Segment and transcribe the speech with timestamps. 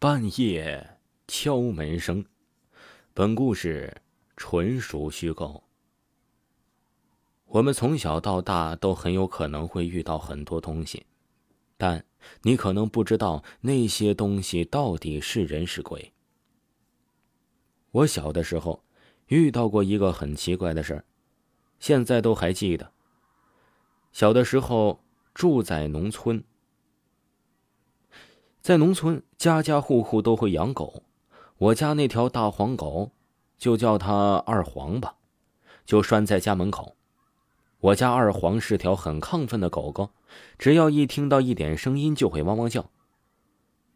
[0.00, 2.24] 半夜敲门声。
[3.12, 4.00] 本故事
[4.36, 5.64] 纯属虚构。
[7.46, 11.04] 我们从小到大都很有可能会遇到很多东西，
[11.76, 12.04] 但
[12.42, 16.12] 你可能不知道那些东西到底是人是鬼。
[17.90, 18.84] 我小的时候
[19.26, 21.04] 遇到过一个很奇怪的事儿，
[21.80, 22.92] 现在都还记得。
[24.12, 25.02] 小的时候
[25.34, 26.44] 住在农村，
[28.68, 31.02] 在农村家家户户都会养狗，
[31.56, 33.12] 我家那条大黄狗，
[33.56, 35.14] 就叫它二黄吧，
[35.86, 36.94] 就拴在家门口。
[37.80, 40.10] 我家二黄是条很亢奋的狗狗，
[40.58, 42.90] 只要一听到一点声音就会汪汪叫。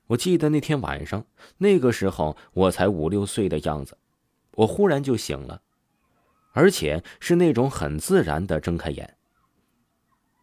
[0.07, 1.27] 我记得那天晚上，
[1.59, 3.99] 那个时候我才五六岁的样子，
[4.55, 5.61] 我忽然就醒了，
[6.53, 9.19] 而且是那种很自然的睁开眼。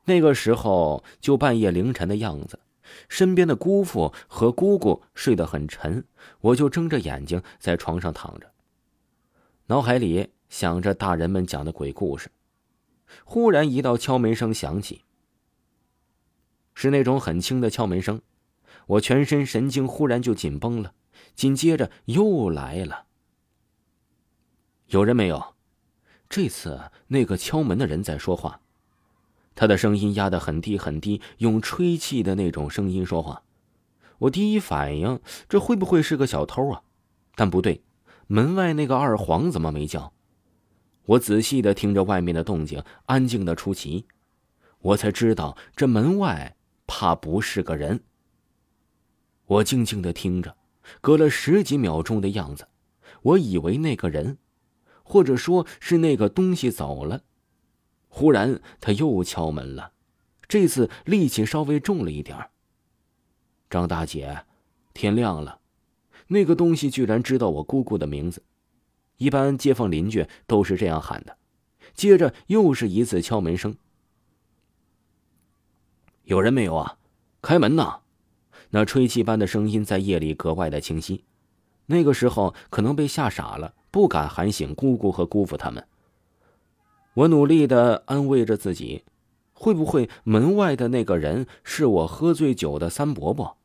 [0.05, 2.59] 那个时候就半夜凌晨的样子，
[3.07, 6.05] 身边的姑父和姑姑睡得很沉，
[6.41, 8.51] 我就睁着眼睛在床上躺着，
[9.67, 12.29] 脑海里想着大人们讲的鬼故事。
[13.23, 15.03] 忽然，一道敲门声响起，
[16.73, 18.21] 是那种很轻的敲门声，
[18.85, 20.93] 我全身神经忽然就紧绷了。
[21.35, 23.05] 紧接着又来了，
[24.87, 25.55] 有人没有？
[26.29, 28.61] 这次那个敲门的人在说话，
[29.59, 33.43] 他的声音压得很低很低，用吹气的那种声音说话。
[34.19, 36.81] 我第一反应，这会不会是个小偷啊？
[37.35, 37.83] 但不对，
[38.27, 40.13] 门外那个二黄怎么没叫？
[41.07, 44.05] 我仔细的听着外面的动静，安静的出奇，
[44.79, 46.55] 我才知道这门外
[46.87, 48.05] 怕不是个人。
[49.45, 50.55] 我静静的听着，
[51.01, 52.69] 隔了十几秒钟的样子，
[53.23, 54.37] 我以为那个人，
[55.03, 57.23] 或者说是那个东西走了。
[58.09, 59.93] 忽然他又敲门了，
[60.47, 62.49] 这次力气稍微重了一点
[63.69, 64.45] 张大姐，
[64.93, 65.59] 天亮了，
[66.27, 68.43] 那个东西居然知道我姑姑的名字。
[69.17, 71.37] 一般街坊邻居都是这样喊的。
[71.93, 73.75] 接着又是一次敲门声。
[76.23, 76.97] 有人没有啊？
[77.41, 78.01] 开门呐！
[78.69, 81.25] 那吹气般的声音在夜里格外的清晰。
[81.87, 85.85] 那个时候可能被吓傻了，不敢喊醒姑姑和姑父他们。
[87.19, 89.03] 我努力的安慰着自己，
[89.51, 93.57] 会不会门外的那个人是我喝醉酒的三伯伯？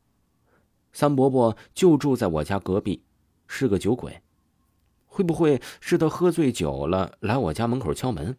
[0.91, 3.01] 三伯伯就住在我家隔壁，
[3.47, 4.21] 是个酒鬼。
[5.05, 8.35] 会不会是他喝醉酒了来我家门口敲门？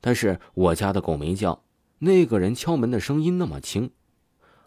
[0.00, 1.62] 但是我家的狗没叫，
[2.00, 3.92] 那个人敲门的声音那么轻，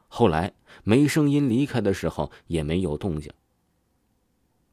[0.07, 0.53] 后来
[0.85, 3.29] 没声音离开的时候也没有动静。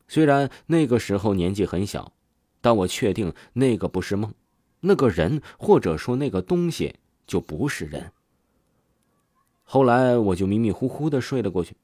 [0.07, 2.13] 虽然那个时候年纪很小，
[2.61, 4.33] 但我确定那个不是梦，
[4.81, 6.97] 那个人或者说那个东西
[7.27, 8.13] 就不是人。
[9.63, 11.77] 后来我就迷迷糊糊的睡了过去。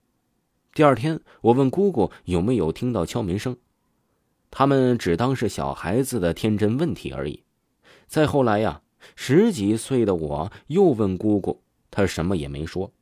[0.75, 3.57] 第二天我问姑姑有没有听到敲门声。
[4.51, 7.43] 他们只当是小孩子的天真问题而已。
[8.07, 8.81] 再后来呀，
[9.15, 12.93] 十几岁的我又问姑姑，她什么也没说。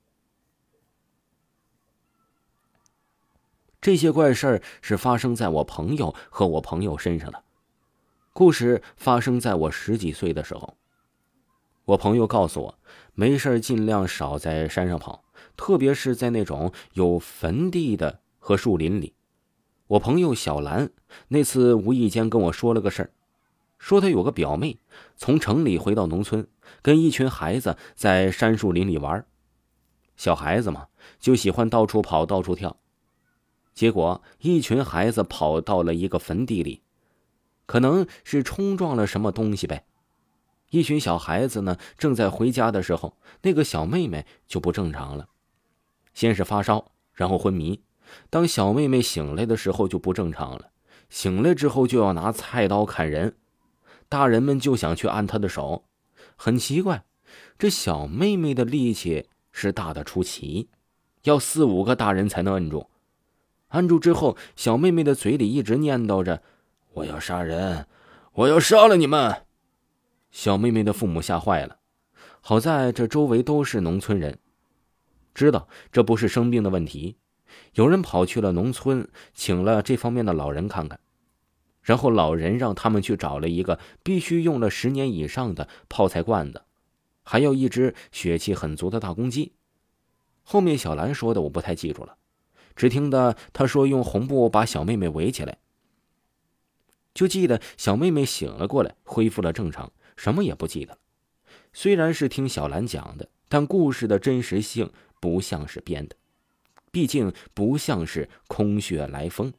[3.81, 7.45] 这些怪事儿是发生在我朋友和我朋友身上的。
[8.37, 10.77] 故事发生在我十几岁的时候。
[11.85, 12.79] 我朋友告诉我，
[13.15, 15.23] 没事尽量少在山上跑，
[15.57, 19.15] 特别是在那种有坟地的和树林里。
[19.87, 20.91] 我朋友小兰
[21.29, 23.11] 那次无意间跟我说了个事儿，
[23.79, 24.81] 说她有个表妹
[25.17, 26.49] 从城里回到农村，
[26.83, 29.25] 跟一群孩子在山树林里玩。
[30.17, 30.89] 小孩子嘛，
[31.21, 32.81] 就喜欢到处跑、到处跳。
[33.73, 36.83] 结果一群孩子跑到了一个坟地里，
[37.67, 39.85] 可能是冲撞了什么东西呗。
[40.71, 45.29] 一群小孩子呢，正在回家的时候，那个小妹妹就不正常了，
[46.13, 47.81] 先是发烧，然后昏迷。
[48.29, 50.71] 当小妹妹醒来的时候就不正常了，
[51.09, 53.37] 醒来之后就要拿菜刀砍人，
[54.09, 55.85] 大人们就想去按她的手，
[56.37, 57.05] 很奇怪，
[57.57, 60.69] 这小妹妹的力气是大的出奇，
[61.23, 62.91] 要四五个大人才能摁住。
[63.69, 66.43] 按住之后，小妹妹的嘴里一直念叨着
[66.95, 67.87] ：“我要杀人，
[68.33, 69.43] 我要杀了你们。”
[70.31, 71.79] 小妹妹的父母吓坏了，
[72.41, 74.39] 好在这周围都是农村人，
[75.35, 77.17] 知道这不是生病的问题。
[77.75, 80.99] 有人跑去了农村，请了这方面的老人看看，
[81.83, 86.63] 然后老人让他们去找了一个必须用了十年以上的泡菜罐子，
[87.23, 89.53] 还有一只血气很足的大公鸡。
[90.43, 92.17] 后面小兰说的我不太记住了，
[92.75, 95.59] 只听得他说用红布把小妹妹围起来，
[97.15, 100.99] 就记得小妹妹醒了过来，恢复了正常，什么也不记得了。
[101.73, 104.91] 虽然是听小兰讲的，但故事的真实性
[105.21, 106.17] 不像是编的。
[106.91, 109.53] 毕竟不像是空穴来风。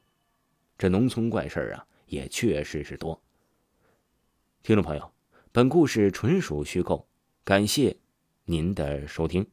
[0.77, 3.21] 这农村怪事啊，也确实是多。
[4.63, 5.11] 听众朋友，
[5.51, 7.07] 本故事纯属虚构，
[7.43, 7.97] 感谢
[8.45, 9.45] 您的收听。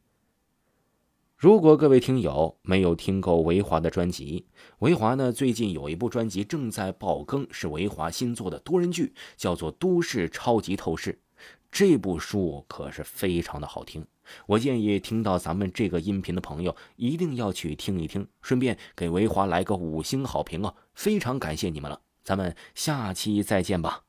[1.42, 4.46] 如果各位听友没有听够维华的专辑，
[4.78, 11.12] 维华呢最近有一部专辑正在爆更，是维华新做的多人剧，叫做《都市超级透视》。
[11.72, 14.06] 这部书可是非常的好听，
[14.46, 20.72] 我建议听到咱们这个音频的朋友一定要去听一听，顺便给维华来个五星好评啊！
[20.94, 24.02] 非常感谢你们了，咱们下期再见吧。